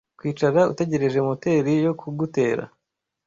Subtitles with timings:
[0.17, 2.63] Kwicara utegereje moteri yo kugutera